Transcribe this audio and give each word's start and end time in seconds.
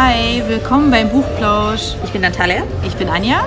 Hi, 0.00 0.44
willkommen 0.46 0.92
beim 0.92 1.08
Buchplausch. 1.08 1.96
Ich 2.04 2.12
bin 2.12 2.22
Natalia. 2.22 2.62
Ich 2.86 2.94
bin 2.94 3.08
Anja 3.08 3.40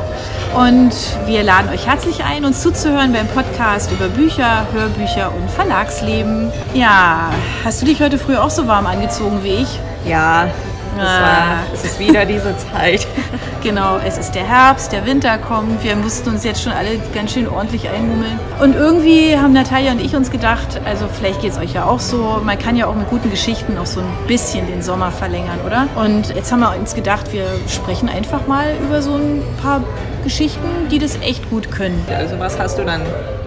und 0.53 0.91
wir 1.25 1.43
laden 1.43 1.69
euch 1.69 1.87
herzlich 1.87 2.25
ein, 2.25 2.43
uns 2.43 2.61
zuzuhören 2.61 3.13
beim 3.13 3.25
Podcast 3.29 3.89
über 3.89 4.09
Bücher, 4.09 4.67
Hörbücher 4.73 5.33
und 5.33 5.49
Verlagsleben. 5.49 6.51
Ja, 6.73 7.31
hast 7.63 7.81
du 7.81 7.85
dich 7.85 8.01
heute 8.01 8.17
früh 8.17 8.35
auch 8.35 8.49
so 8.49 8.67
warm 8.67 8.85
angezogen 8.85 9.45
wie 9.45 9.61
ich? 9.63 9.79
Ja, 10.05 10.49
es, 10.97 11.03
war, 11.03 11.63
es 11.73 11.83
ist 11.83 11.99
wieder 11.99 12.25
diese 12.25 12.55
Zeit. 12.57 13.07
Genau, 13.63 13.99
es 14.03 14.17
ist 14.17 14.31
der 14.31 14.43
Herbst, 14.43 14.91
der 14.91 15.05
Winter 15.05 15.37
kommt. 15.37 15.83
Wir 15.83 15.95
mussten 15.95 16.29
uns 16.29 16.43
jetzt 16.43 16.63
schon 16.63 16.71
alle 16.71 16.97
ganz 17.13 17.33
schön 17.33 17.47
ordentlich 17.47 17.87
einmummeln. 17.87 18.39
Und 18.59 18.75
irgendwie 18.75 19.37
haben 19.37 19.53
Natalia 19.53 19.91
und 19.91 20.01
ich 20.01 20.15
uns 20.15 20.31
gedacht, 20.31 20.81
also 20.83 21.07
vielleicht 21.07 21.41
geht 21.41 21.51
es 21.51 21.59
euch 21.59 21.73
ja 21.73 21.85
auch 21.85 21.99
so, 21.99 22.41
man 22.43 22.57
kann 22.57 22.75
ja 22.75 22.87
auch 22.87 22.95
mit 22.95 23.07
guten 23.11 23.29
Geschichten 23.29 23.77
auch 23.77 23.85
so 23.85 23.99
ein 23.99 24.07
bisschen 24.27 24.65
den 24.65 24.81
Sommer 24.81 25.11
verlängern, 25.11 25.59
oder? 25.63 25.87
Und 25.95 26.33
jetzt 26.33 26.51
haben 26.51 26.61
wir 26.61 26.75
uns 26.75 26.95
gedacht, 26.95 27.31
wir 27.33 27.45
sprechen 27.67 28.09
einfach 28.09 28.47
mal 28.47 28.73
über 28.83 29.03
so 29.03 29.13
ein 29.13 29.43
paar 29.61 29.83
Geschichten, 30.23 30.67
die 30.89 30.97
das 30.97 31.17
echt 31.21 31.47
gut 31.51 31.69
können. 31.69 32.03
Also 32.17 32.39
was 32.39 32.57
hast 32.57 32.79
du 32.79 32.83
dann? 32.83 33.01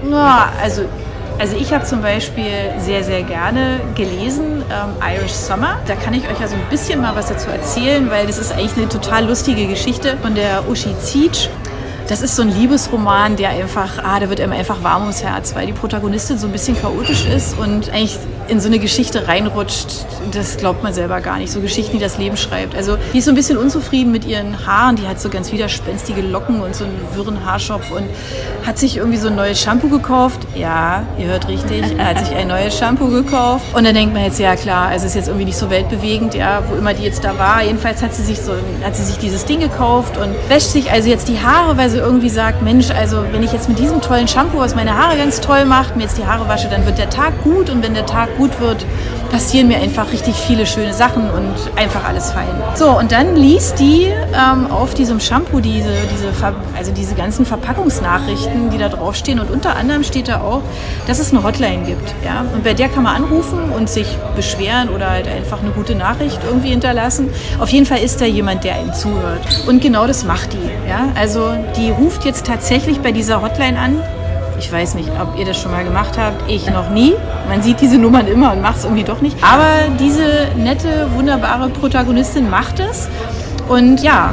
Na, 0.08 0.52
also 0.62 0.82
also 1.38 1.56
ich 1.56 1.72
habe 1.72 1.84
zum 1.84 2.00
Beispiel 2.00 2.52
sehr, 2.78 3.02
sehr 3.02 3.22
gerne 3.22 3.80
gelesen 3.94 4.62
ähm, 4.70 4.94
Irish 5.16 5.32
Summer. 5.32 5.76
Da 5.86 5.94
kann 5.94 6.14
ich 6.14 6.28
euch 6.28 6.40
ja 6.40 6.46
so 6.46 6.54
ein 6.54 6.68
bisschen 6.70 7.00
mal 7.00 7.16
was 7.16 7.28
dazu 7.28 7.50
erzählen, 7.50 8.08
weil 8.10 8.26
das 8.26 8.38
ist 8.38 8.52
eigentlich 8.52 8.76
eine 8.76 8.88
total 8.88 9.26
lustige 9.26 9.66
Geschichte 9.66 10.16
von 10.22 10.34
der 10.34 10.68
Uschi 10.68 10.94
Zietsch. 11.00 11.48
Das 12.06 12.20
ist 12.20 12.36
so 12.36 12.42
ein 12.42 12.48
Liebesroman, 12.48 13.36
der 13.36 13.50
einfach, 13.50 14.04
ah, 14.04 14.20
da 14.20 14.28
wird 14.28 14.40
einem 14.40 14.52
einfach 14.52 14.82
warm 14.82 15.02
ums 15.02 15.22
Herz, 15.22 15.54
weil 15.54 15.66
die 15.66 15.72
Protagonistin 15.72 16.36
so 16.36 16.46
ein 16.46 16.52
bisschen 16.52 16.78
chaotisch 16.78 17.24
ist 17.24 17.58
und 17.58 17.90
eigentlich 17.90 18.18
in 18.48 18.60
so 18.60 18.68
eine 18.68 18.78
Geschichte 18.78 19.26
reinrutscht, 19.26 20.04
das 20.32 20.56
glaubt 20.56 20.82
man 20.82 20.92
selber 20.92 21.20
gar 21.20 21.38
nicht. 21.38 21.50
So 21.50 21.60
Geschichten, 21.60 21.92
die 21.92 22.02
das 22.02 22.18
Leben 22.18 22.36
schreibt. 22.36 22.76
Also 22.76 22.98
die 23.12 23.18
ist 23.18 23.24
so 23.24 23.30
ein 23.30 23.34
bisschen 23.34 23.56
unzufrieden 23.56 24.12
mit 24.12 24.26
ihren 24.26 24.66
Haaren. 24.66 24.96
Die 24.96 25.06
hat 25.06 25.20
so 25.20 25.28
ganz 25.28 25.52
widerspenstige 25.52 26.20
Locken 26.20 26.60
und 26.60 26.74
so 26.74 26.84
einen 26.84 26.98
wirren 27.14 27.44
Haarschopf 27.44 27.90
und 27.90 28.04
hat 28.66 28.78
sich 28.78 28.96
irgendwie 28.98 29.18
so 29.18 29.28
ein 29.28 29.36
neues 29.36 29.60
Shampoo 29.60 29.88
gekauft. 29.88 30.46
Ja, 30.54 31.04
ihr 31.18 31.26
hört 31.26 31.48
richtig. 31.48 31.82
Er 31.96 32.06
hat 32.06 32.18
sich 32.18 32.34
ein 32.34 32.48
neues 32.48 32.76
Shampoo 32.76 33.08
gekauft. 33.08 33.64
Und 33.74 33.84
dann 33.84 33.94
denkt 33.94 34.14
man 34.14 34.24
jetzt, 34.24 34.38
ja 34.38 34.56
klar, 34.56 34.88
also 34.88 35.06
es 35.06 35.12
ist 35.12 35.16
jetzt 35.16 35.28
irgendwie 35.28 35.46
nicht 35.46 35.58
so 35.58 35.70
weltbewegend, 35.70 36.34
ja, 36.34 36.62
wo 36.68 36.74
immer 36.74 36.92
die 36.92 37.04
jetzt 37.04 37.24
da 37.24 37.38
war. 37.38 37.62
Jedenfalls 37.62 38.02
hat 38.02 38.14
sie 38.14 38.22
sich 38.22 38.40
so, 38.40 38.52
hat 38.84 38.94
sie 38.96 39.04
sich 39.04 39.18
dieses 39.18 39.44
Ding 39.44 39.60
gekauft 39.60 40.18
und 40.18 40.34
wäscht 40.48 40.68
sich 40.68 40.90
also 40.90 41.08
jetzt 41.08 41.28
die 41.28 41.40
Haare, 41.40 41.76
weil 41.76 41.88
sie 41.88 41.93
irgendwie 41.98 42.28
sagt, 42.28 42.62
Mensch, 42.62 42.90
also 42.90 43.24
wenn 43.32 43.42
ich 43.42 43.52
jetzt 43.52 43.68
mit 43.68 43.78
diesem 43.78 44.00
tollen 44.00 44.28
Shampoo, 44.28 44.58
was 44.58 44.74
meine 44.74 44.96
Haare 44.96 45.16
ganz 45.16 45.40
toll 45.40 45.64
macht, 45.64 45.96
mir 45.96 46.02
jetzt 46.02 46.18
die 46.18 46.26
Haare 46.26 46.48
wasche, 46.48 46.68
dann 46.68 46.86
wird 46.86 46.98
der 46.98 47.10
Tag 47.10 47.42
gut 47.42 47.70
und 47.70 47.82
wenn 47.82 47.94
der 47.94 48.06
Tag 48.06 48.36
gut 48.36 48.60
wird, 48.60 48.84
passieren 49.34 49.66
mir 49.66 49.78
einfach 49.78 50.12
richtig 50.12 50.36
viele 50.36 50.64
schöne 50.64 50.94
Sachen 50.94 51.28
und 51.28 51.54
einfach 51.74 52.04
alles 52.04 52.30
fein. 52.30 52.46
So, 52.76 52.96
und 52.96 53.10
dann 53.10 53.34
liest 53.34 53.80
die 53.80 54.04
ähm, 54.04 54.70
auf 54.70 54.94
diesem 54.94 55.18
Shampoo 55.18 55.58
diese, 55.58 55.88
diese, 56.12 56.28
also 56.76 56.92
diese 56.92 57.16
ganzen 57.16 57.44
Verpackungsnachrichten, 57.44 58.70
die 58.70 58.78
da 58.78 58.88
draufstehen. 58.88 59.40
Und 59.40 59.50
unter 59.50 59.74
anderem 59.74 60.04
steht 60.04 60.28
da 60.28 60.40
auch, 60.40 60.62
dass 61.08 61.18
es 61.18 61.32
eine 61.32 61.42
Hotline 61.42 61.84
gibt. 61.84 62.14
Ja? 62.24 62.44
Und 62.54 62.62
bei 62.62 62.74
der 62.74 62.88
kann 62.88 63.02
man 63.02 63.16
anrufen 63.16 63.58
und 63.76 63.90
sich 63.90 64.06
beschweren 64.36 64.88
oder 64.88 65.10
halt 65.10 65.26
einfach 65.26 65.60
eine 65.60 65.70
gute 65.70 65.96
Nachricht 65.96 66.38
irgendwie 66.46 66.68
hinterlassen. 66.68 67.28
Auf 67.58 67.70
jeden 67.70 67.86
Fall 67.86 67.98
ist 67.98 68.20
da 68.20 68.26
jemand, 68.26 68.62
der 68.62 68.80
ihm 68.80 68.92
zuhört. 68.92 69.64
Und 69.66 69.82
genau 69.82 70.06
das 70.06 70.24
macht 70.24 70.52
die. 70.52 70.88
Ja? 70.88 71.08
Also 71.16 71.54
die 71.76 71.83
ruft 71.90 72.24
jetzt 72.24 72.46
tatsächlich 72.46 73.00
bei 73.00 73.12
dieser 73.12 73.42
Hotline 73.42 73.78
an 73.78 74.02
ich 74.58 74.70
weiß 74.70 74.94
nicht, 74.94 75.10
ob 75.20 75.38
ihr 75.38 75.44
das 75.44 75.60
schon 75.60 75.72
mal 75.72 75.84
gemacht 75.84 76.16
habt. 76.18 76.50
Ich 76.50 76.70
noch 76.70 76.90
nie. 76.90 77.14
Man 77.48 77.62
sieht 77.62 77.80
diese 77.80 77.98
Nummern 77.98 78.26
immer 78.26 78.52
und 78.52 78.62
macht 78.62 78.78
es 78.78 78.84
irgendwie 78.84 79.04
doch 79.04 79.20
nicht. 79.20 79.36
Aber 79.42 79.94
diese 79.98 80.48
nette, 80.56 81.08
wunderbare 81.14 81.68
Protagonistin 81.68 82.48
macht 82.48 82.80
es. 82.80 83.08
Und 83.68 84.02
ja, 84.02 84.32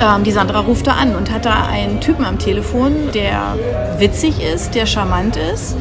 ähm, 0.00 0.24
die 0.24 0.32
Sandra 0.32 0.60
ruft 0.60 0.86
da 0.86 0.92
an 0.92 1.16
und 1.16 1.30
hat 1.30 1.46
da 1.46 1.66
einen 1.70 2.00
Typen 2.00 2.24
am 2.24 2.38
Telefon, 2.38 3.10
der 3.14 3.56
witzig 3.98 4.42
ist, 4.42 4.74
der 4.74 4.86
charmant 4.86 5.36
ist 5.36 5.76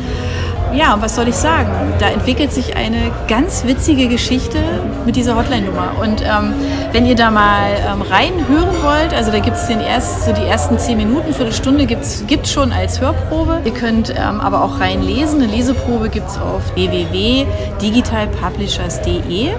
ja, 0.74 0.98
was 1.00 1.16
soll 1.16 1.28
ich 1.28 1.36
sagen? 1.36 1.70
Da 2.00 2.10
entwickelt 2.10 2.52
sich 2.54 2.76
eine 2.76 3.12
ganz 3.28 3.66
witzige 3.66 4.08
Geschichte 4.08 4.58
mit 5.06 5.16
dieser 5.16 5.36
Hotline-Nummer. 5.36 5.92
Und 6.02 6.22
ähm, 6.22 6.54
wenn 6.92 7.06
ihr 7.06 7.16
da 7.16 7.30
mal 7.32 7.70
ähm, 7.88 8.02
reinhören 8.02 8.84
wollt, 8.84 9.14
also 9.14 9.32
da 9.32 9.40
gibt 9.40 9.56
es 9.58 9.70
erst, 9.70 10.26
so 10.26 10.34
die 10.34 10.46
ersten 10.46 10.78
zehn 10.80 10.98
Minuten, 10.98 11.34
Viertelstunde 11.34 11.86
gibt 11.86 12.04
es 12.04 12.26
schon 12.52 12.72
als 12.72 13.02
Hörprobe. 13.02 13.62
Ihr 13.66 13.74
könnt 13.74 14.12
ähm, 14.12 14.40
aber 14.42 14.64
auch 14.64 14.80
reinlesen. 14.80 15.42
Eine 15.42 15.52
Leseprobe 15.52 16.10
gibt 16.10 16.30
es 16.30 16.38
auf 16.38 16.76
www.digitalpublishers.de. 16.76 19.50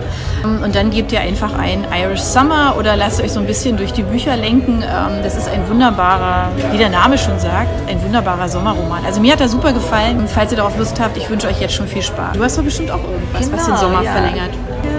Ähm, 0.45 0.63
und 0.63 0.75
dann 0.75 0.91
gebt 0.91 1.13
ihr 1.13 1.21
einfach 1.21 1.57
ein 1.59 1.87
Irish 1.93 2.21
Summer 2.21 2.75
oder 2.79 2.97
lasst 2.97 3.23
euch 3.23 3.33
so 3.33 3.41
ein 3.41 3.47
bisschen 3.47 3.77
durch 3.77 3.93
die 3.93 4.03
Bücher 4.03 4.37
lenken. 4.37 4.83
Ähm, 4.83 5.23
das 5.23 5.37
ist 5.37 5.49
ein 5.49 5.69
wunderbarer, 5.69 6.49
wie 6.73 6.79
der 6.79 6.91
Name 6.91 7.19
schon 7.19 7.39
sagt, 7.39 7.69
ein 7.89 8.03
wunderbarer 8.03 8.49
Sommerroman. 8.49 9.05
Also 9.05 9.21
mir 9.21 9.33
hat 9.33 9.41
er 9.41 9.49
super 9.49 9.73
gefallen. 9.73 10.27
Falls 10.29 10.53
ihr 10.53 10.57
darauf 10.57 10.79
Lust 10.79 11.00
habt, 11.01 11.17
ich 11.17 11.29
wünsche 11.29 11.49
euch 11.49 11.61
jetzt 11.61 11.75
schon 11.75 11.87
viel 11.87 12.03
Spaß. 12.03 12.37
Du 12.37 12.43
hast 12.43 12.59
doch 12.59 12.65
bestimmt 12.65 12.91
auch 12.91 13.03
irgendwas, 13.03 13.47
genau, 13.47 13.57
was 13.57 13.67
den 13.67 13.77
Sommer 13.77 14.03
ja. 14.03 14.13
verlängert. 14.13 14.51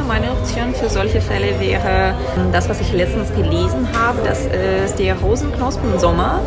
Meine 0.08 0.32
Option 0.32 0.74
für 0.76 0.90
solche 0.90 1.22
Fälle 1.22 1.58
wäre 1.60 2.14
das, 2.52 2.68
was 2.68 2.82
ich 2.82 2.92
letztens 2.92 3.34
gelesen 3.34 3.88
habe. 3.98 4.20
Das 4.26 4.46
ist 4.86 5.00
der 5.00 5.16
Rosenknospen 5.16 5.98
Sommer. 6.00 6.42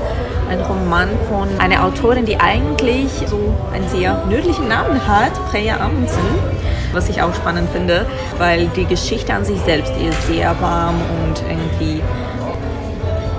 Ein 0.51 0.61
Roman 0.61 1.09
von 1.31 1.49
einer 1.59 1.85
Autorin, 1.85 2.27
die 2.27 2.39
eigentlich 2.39 3.11
so 3.27 3.55
einen 3.73 3.89
sehr 3.89 4.23
nördlichen 4.29 4.69
Namen 4.69 5.01
hat, 5.09 5.33
Freya 5.51 5.81
Amundsen. 5.81 6.21
Was 6.93 7.09
ich 7.09 7.23
auch 7.23 7.35
spannend 7.35 7.71
finde, 7.71 8.05
weil 8.39 8.67
die 8.77 8.85
Geschichte 8.85 9.33
an 9.33 9.45
sich 9.45 9.59
selbst 9.61 9.93
ist 9.97 10.27
sehr 10.27 10.55
warm 10.61 10.97
und 11.25 11.43
irgendwie 11.49 12.03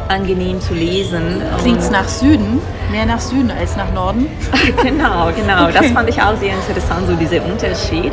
angenehm 0.07 0.61
zu 0.61 0.73
lesen. 0.73 1.41
Klingt 1.59 1.91
nach 1.91 2.07
Süden? 2.07 2.61
Mehr 2.91 3.05
nach 3.05 3.19
Süden 3.19 3.51
als 3.51 3.75
nach 3.75 3.91
Norden? 3.93 4.27
genau, 4.83 5.31
genau. 5.35 5.65
Okay. 5.65 5.73
Das 5.73 5.87
fand 5.87 6.09
ich 6.09 6.21
auch 6.21 6.37
sehr 6.37 6.53
interessant, 6.53 7.07
so 7.07 7.15
dieser 7.15 7.43
Unterschied. 7.45 8.11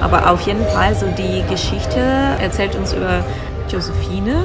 Aber 0.00 0.30
auf 0.30 0.40
jeden 0.42 0.64
Fall, 0.66 0.94
so 0.94 1.06
die 1.16 1.42
Geschichte 1.50 2.00
erzählt 2.40 2.74
uns 2.74 2.92
über 2.92 3.24
Josephine, 3.70 4.44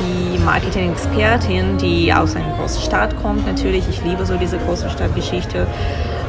die 0.00 0.38
Marketing-Expertin, 0.38 1.78
die 1.78 2.12
aus 2.12 2.36
einer 2.36 2.54
großen 2.56 2.82
Stadt 2.82 3.14
kommt. 3.20 3.46
Natürlich, 3.46 3.84
ich 3.88 4.02
liebe 4.04 4.24
so 4.24 4.36
diese 4.36 4.58
große 4.58 4.88
Stadtgeschichte. 4.90 5.66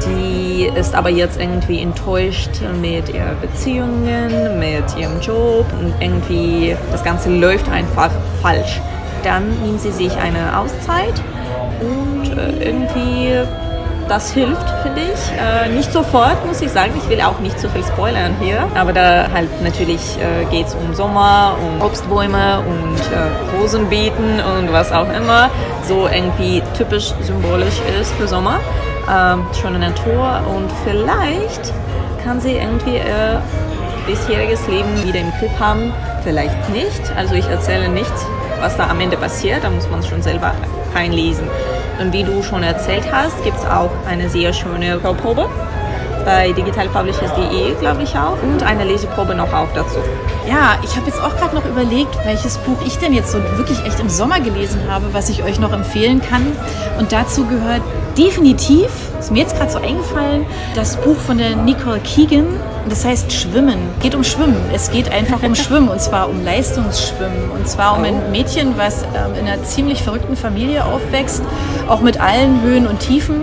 Die 0.05 0.69
ist 0.75 0.95
aber 0.95 1.09
jetzt 1.09 1.39
irgendwie 1.39 1.81
enttäuscht 1.81 2.61
mit 2.81 3.09
ihren 3.09 3.39
Beziehungen, 3.41 4.59
mit 4.59 4.97
ihrem 4.97 5.19
Job 5.19 5.65
und 5.79 5.93
irgendwie 5.99 6.75
das 6.91 7.03
Ganze 7.03 7.29
läuft 7.29 7.69
einfach 7.69 8.11
falsch. 8.41 8.79
Dann 9.23 9.61
nimmt 9.63 9.81
sie 9.81 9.91
sich 9.91 10.15
eine 10.17 10.57
Auszeit 10.57 11.21
und 11.81 12.37
äh, 12.37 12.63
irgendwie 12.63 13.45
das 14.09 14.31
hilft, 14.31 14.67
finde 14.81 15.01
ich. 15.01 15.31
Äh, 15.39 15.69
nicht 15.69 15.93
sofort, 15.93 16.45
muss 16.45 16.61
ich 16.61 16.71
sagen. 16.71 16.91
Ich 16.97 17.07
will 17.09 17.21
auch 17.21 17.39
nicht 17.39 17.59
zu 17.59 17.69
viel 17.69 17.83
spoilern 17.83 18.35
hier. 18.41 18.67
Aber 18.75 18.91
da 18.91 19.29
halt 19.31 19.49
natürlich 19.63 20.17
äh, 20.17 20.45
geht 20.45 20.67
es 20.67 20.75
um 20.75 20.93
Sommer, 20.93 21.55
um 21.61 21.81
Obstbäume 21.81 22.59
und 22.59 22.99
äh, 22.99 23.57
Rosenbeeten 23.61 24.41
und 24.41 24.73
was 24.73 24.91
auch 24.91 25.09
immer. 25.13 25.49
So 25.87 26.07
irgendwie 26.07 26.61
typisch 26.75 27.13
symbolisch 27.21 27.79
ist 28.01 28.11
für 28.15 28.27
Sommer. 28.27 28.59
Ähm, 29.09 29.45
schöne 29.59 29.79
Natur 29.79 30.41
und 30.55 30.69
vielleicht 30.83 31.71
kann 32.23 32.41
sie 32.41 32.53
irgendwie 32.53 32.97
ihr 32.97 33.41
bisheriges 34.05 34.67
Leben 34.67 35.03
wieder 35.03 35.19
im 35.19 35.31
Griff 35.39 35.59
haben. 35.59 35.93
Vielleicht 36.23 36.69
nicht. 36.69 37.15
Also 37.15 37.35
ich 37.35 37.47
erzähle 37.47 37.89
nichts 37.89 38.25
was 38.59 38.77
da 38.77 38.87
am 38.87 38.99
Ende 38.99 39.17
passiert. 39.17 39.63
Da 39.63 39.69
muss 39.69 39.89
man 39.89 40.03
schon 40.03 40.21
selber 40.21 40.53
reinlesen. 40.95 41.47
Und 41.99 42.13
wie 42.13 42.23
du 42.23 42.41
schon 42.43 42.63
erzählt 42.63 43.11
hast, 43.11 43.43
gibt 43.43 43.57
es 43.57 43.65
auch 43.65 43.91
eine 44.07 44.29
sehr 44.29 44.53
schöne 44.53 45.01
Hörprobe 45.01 45.49
bei 46.25 46.51
digitalpublishers.de, 46.51 47.75
glaube 47.79 48.03
ich 48.03 48.15
auch. 48.15 48.41
Und 48.43 48.63
eine 48.63 48.83
Leseprobe 48.83 49.35
noch 49.35 49.51
auch 49.53 49.67
dazu. 49.73 49.97
Ja, 50.47 50.77
ich 50.83 50.95
habe 50.95 51.07
jetzt 51.07 51.21
auch 51.21 51.35
gerade 51.37 51.55
noch 51.55 51.65
überlegt, 51.65 52.15
welches 52.25 52.57
Buch 52.59 52.77
ich 52.85 52.97
denn 52.97 53.13
jetzt 53.13 53.31
so 53.31 53.39
wirklich 53.57 53.83
echt 53.85 53.99
im 53.99 54.09
Sommer 54.09 54.39
gelesen 54.39 54.81
habe, 54.89 55.13
was 55.13 55.29
ich 55.29 55.43
euch 55.43 55.59
noch 55.59 55.73
empfehlen 55.73 56.21
kann. 56.21 56.45
Und 56.97 57.11
dazu 57.11 57.45
gehört 57.45 57.81
definitiv, 58.17 58.89
ist 59.19 59.31
mir 59.31 59.39
jetzt 59.39 59.57
gerade 59.57 59.71
so 59.71 59.79
eingefallen, 59.79 60.45
das 60.75 60.97
Buch 60.97 61.17
von 61.17 61.37
der 61.37 61.55
Nicole 61.55 61.99
Keegan. 61.99 62.47
Das 62.87 63.05
heißt 63.05 63.31
Schwimmen. 63.31 63.77
Geht 64.01 64.15
um 64.15 64.23
Schwimmen. 64.23 64.57
Es 64.73 64.89
geht 64.91 65.11
einfach 65.11 65.43
um 65.43 65.55
Schwimmen 65.55 65.89
und 65.89 66.01
zwar 66.01 66.29
um 66.29 66.43
Leistungsschwimmen. 66.43 67.51
Und 67.51 67.67
zwar 67.67 67.97
um 67.97 68.03
ein 68.03 68.31
Mädchen, 68.31 68.77
was 68.77 69.03
ähm, 69.03 69.35
in 69.39 69.47
einer 69.47 69.63
ziemlich 69.63 70.03
verrückten 70.03 70.35
Familie 70.35 70.85
aufwächst, 70.85 71.43
auch 71.87 72.01
mit 72.01 72.19
allen 72.21 72.61
Höhen 72.61 72.87
und 72.87 72.99
Tiefen. 72.99 73.41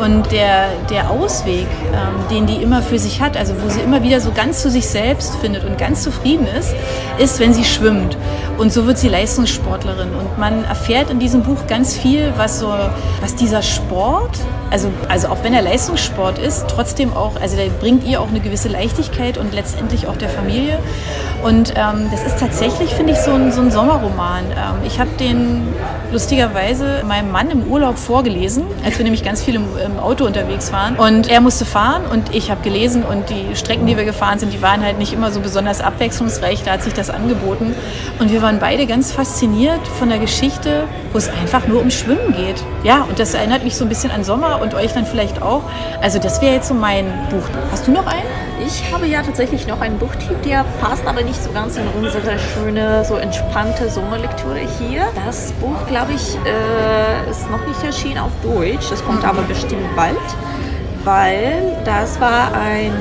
Und 0.00 0.30
der, 0.30 0.68
der 0.90 1.10
Ausweg, 1.10 1.66
ähm, 1.92 2.28
den 2.30 2.46
die 2.46 2.62
immer 2.62 2.82
für 2.82 2.98
sich 2.98 3.20
hat, 3.20 3.36
also 3.36 3.54
wo 3.62 3.68
sie 3.68 3.80
immer 3.80 4.02
wieder 4.02 4.20
so 4.20 4.30
ganz 4.32 4.62
zu 4.62 4.70
sich 4.70 4.86
selbst 4.86 5.36
findet 5.36 5.64
und 5.64 5.78
ganz 5.78 6.02
zufrieden 6.02 6.46
ist, 6.46 6.74
ist, 7.18 7.40
wenn 7.40 7.52
sie 7.52 7.64
schwimmt. 7.64 8.16
Und 8.58 8.72
so 8.72 8.86
wird 8.86 8.98
sie 8.98 9.08
Leistungssportlerin. 9.08 10.14
Und 10.14 10.38
man 10.38 10.64
erfährt 10.64 11.10
in 11.10 11.18
diesem 11.18 11.42
Buch 11.42 11.66
ganz 11.66 11.96
viel, 11.96 12.32
was 12.36 12.60
so, 12.60 12.72
was 13.20 13.34
dieser 13.34 13.62
Sport, 13.62 14.38
also, 14.70 14.90
also 15.08 15.28
auch 15.28 15.42
wenn 15.42 15.54
er 15.54 15.62
Leistungssport 15.62 16.38
ist, 16.38 16.66
trotzdem 16.68 17.12
auch, 17.12 17.40
also 17.40 17.56
der 17.56 17.68
bringt 17.68 18.04
ihr 18.04 18.20
auch 18.20 18.28
eine 18.28 18.40
gewisse 18.40 18.68
Leichtigkeit 18.68 19.38
und 19.38 19.52
letztendlich 19.54 20.06
auch 20.06 20.16
der 20.16 20.28
Familie. 20.28 20.78
Und 21.42 21.74
ähm, 21.76 22.08
das 22.10 22.24
ist 22.24 22.38
tatsächlich, 22.38 22.94
finde 22.94 23.12
ich, 23.12 23.18
so 23.18 23.32
ein, 23.32 23.52
so 23.52 23.60
ein 23.60 23.70
Sommerroman. 23.70 24.44
Ähm, 24.50 24.84
ich 24.84 24.98
habe 24.98 25.10
den 25.18 25.62
lustigerweise 26.12 27.02
meinem 27.06 27.30
Mann 27.30 27.50
im 27.50 27.64
Urlaub 27.64 27.98
vorgelesen, 27.98 28.64
als 28.84 28.98
wir 28.98 29.04
nämlich 29.04 29.24
ganz 29.24 29.42
viel 29.42 29.56
im, 29.56 29.64
im 29.84 29.98
Auto 29.98 30.24
unterwegs 30.24 30.72
waren. 30.72 30.96
Und 30.96 31.28
er 31.28 31.40
musste 31.40 31.64
fahren 31.64 32.02
und 32.10 32.34
ich 32.34 32.50
habe 32.50 32.62
gelesen 32.62 33.02
und 33.02 33.28
die 33.30 33.56
Strecken, 33.56 33.86
die 33.86 33.96
wir 33.96 34.04
gefahren 34.04 34.38
sind, 34.38 34.52
die 34.52 34.62
waren 34.62 34.82
halt 34.82 34.98
nicht 34.98 35.12
immer 35.12 35.30
so 35.30 35.40
besonders 35.40 35.80
abwechslungsreich. 35.80 36.62
Da 36.64 36.72
hat 36.72 36.82
sich 36.82 36.94
das 36.94 37.10
angeboten. 37.10 37.74
Und 38.18 38.32
wir 38.32 38.42
waren 38.42 38.58
beide 38.58 38.86
ganz 38.86 39.12
fasziniert 39.12 39.86
von 39.98 40.08
der 40.08 40.18
Geschichte, 40.18 40.84
wo 41.12 41.18
es 41.18 41.28
einfach 41.28 41.66
nur 41.66 41.80
um 41.80 41.90
Schwimmen 41.90 42.34
geht. 42.34 42.62
Ja, 42.82 43.02
und 43.08 43.18
das 43.18 43.34
erinnert 43.34 43.64
mich 43.64 43.76
so 43.76 43.84
ein 43.84 43.88
bisschen 43.88 44.10
an 44.10 44.24
Sommer 44.24 44.60
und 44.60 44.74
euch 44.74 44.92
dann 44.92 45.06
vielleicht 45.06 45.42
auch. 45.42 45.62
Also 46.00 46.18
das 46.18 46.40
wäre 46.40 46.54
jetzt 46.54 46.68
so 46.68 46.74
mein 46.74 47.06
Buch. 47.30 47.48
Hast 47.70 47.86
du 47.86 47.92
noch 47.92 48.06
einen? 48.06 48.46
Ich 48.66 48.92
habe 48.92 49.06
ja 49.06 49.22
tatsächlich 49.22 49.66
noch 49.66 49.80
einen 49.80 49.98
Buchtyp, 49.98 50.42
der 50.42 50.64
passt 50.80 51.06
aber 51.06 51.22
nicht 51.22 51.35
so 51.42 51.50
ganz 51.52 51.76
in 51.76 51.86
unsere 51.98 52.38
schöne, 52.38 53.04
so 53.04 53.16
entspannte 53.16 53.88
Sommerlektüre 53.88 54.60
hier. 54.78 55.06
Das 55.24 55.52
Buch, 55.52 55.86
glaube 55.88 56.12
ich, 56.12 56.36
äh, 56.44 57.30
ist 57.30 57.50
noch 57.50 57.66
nicht 57.66 57.82
erschienen 57.84 58.18
auf 58.18 58.32
Deutsch. 58.42 58.90
Das 58.90 59.04
kommt 59.04 59.24
aber 59.24 59.42
bestimmt 59.42 59.94
bald, 59.94 60.16
weil 61.04 61.76
das 61.84 62.20
war 62.20 62.52
ein 62.54 62.92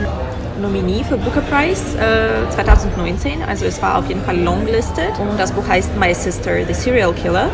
Nominee 0.61 1.03
für 1.03 1.17
Booker 1.17 1.41
Prize 1.41 1.97
äh, 1.97 2.49
2019. 2.49 3.43
Also 3.43 3.65
es 3.65 3.81
war 3.81 3.97
auf 3.97 4.07
jeden 4.07 4.21
Fall 4.21 4.39
longlisted. 4.39 5.17
Und 5.19 5.39
das 5.39 5.51
Buch 5.51 5.67
heißt 5.67 5.97
My 5.97 6.13
Sister, 6.13 6.65
The 6.65 6.73
Serial 6.73 7.13
Killer. 7.13 7.49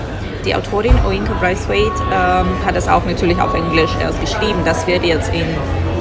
Die 0.46 0.56
Autorin 0.56 0.96
Oinka 1.06 1.34
Braithwaite 1.40 1.92
ähm, 2.12 2.48
hat 2.66 2.76
es 2.76 2.88
auch 2.88 3.06
natürlich 3.06 3.40
auf 3.40 3.54
Englisch 3.54 3.92
erst 4.02 4.20
geschrieben. 4.20 4.60
Das 4.66 4.88
wird 4.88 5.04
jetzt 5.04 5.32
in 5.34 5.46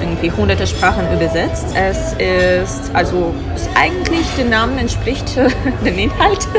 irgendwie 0.01 0.31
hunderte 0.31 0.67
Sprachen 0.67 1.13
übersetzt. 1.13 1.75
Es 1.75 2.15
ist, 2.15 2.91
also 2.95 3.35
es 3.55 3.69
eigentlich 3.75 4.27
den 4.39 4.49
Namen 4.49 4.79
entspricht 4.79 5.37
dem 5.85 5.99
Inhalt. 5.99 6.47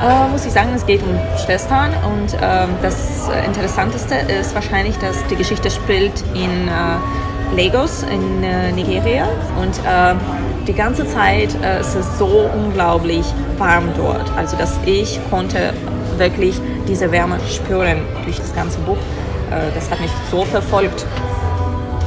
Äh, 0.00 0.28
muss 0.28 0.46
ich 0.46 0.52
sagen, 0.52 0.68
es 0.76 0.86
geht 0.86 1.02
um 1.02 1.18
Schwestern 1.44 1.90
und 2.04 2.32
äh, 2.34 2.68
das 2.82 3.28
Interessanteste 3.44 4.14
ist 4.40 4.54
wahrscheinlich, 4.54 4.96
dass 4.98 5.26
die 5.26 5.34
Geschichte 5.34 5.72
spielt 5.72 6.12
in 6.34 6.68
äh, 6.68 7.60
Lagos 7.60 8.04
in 8.04 8.44
äh, 8.44 8.70
Nigeria 8.70 9.26
und 9.60 9.76
äh, 9.78 10.14
die 10.68 10.74
ganze 10.74 11.06
Zeit 11.08 11.48
äh, 11.64 11.80
ist 11.80 11.96
es 11.96 12.18
so 12.18 12.48
unglaublich 12.54 13.24
warm 13.56 13.88
dort. 13.96 14.30
Also 14.36 14.56
dass 14.56 14.78
ich 14.86 15.18
konnte 15.30 15.72
wirklich 16.18 16.60
diese 16.86 17.10
Wärme 17.10 17.38
spüren 17.48 17.98
durch 18.24 18.38
das 18.38 18.54
ganze 18.54 18.78
Buch. 18.80 18.98
das 19.74 19.90
hat 19.90 20.00
mich 20.00 20.10
so 20.30 20.44
verfolgt 20.44 21.06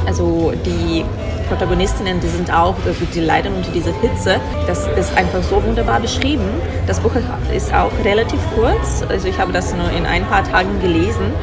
also 0.06 0.52
die 0.66 1.06
Protagonistinnen, 1.48 2.19
die 2.19 2.28
sind 2.28 2.52
auch, 2.54 2.75
die 3.13 3.19
leiden 3.19 3.54
unter 3.56 3.72
dieser 3.72 3.94
Hitze. 4.02 4.40
Das 4.68 4.88
ist 4.98 5.16
einfach 5.18 5.44
so 5.44 5.63
wunderbar 5.63 6.00
beschrieben. 6.00 6.46
Das 6.88 7.00
Buch 7.00 7.12
ist 7.54 7.74
auch 7.74 7.92
relativ 8.04 8.40
kurz. 8.56 9.04
Also 9.08 9.28
ich 9.28 9.38
habe 9.38 9.52
das 9.52 9.74
nur 9.75 9.90
in 9.92 10.06
ein 10.06 10.25
paar 10.25 10.44
Tagen 10.44 10.81
gelesen. 10.81 11.34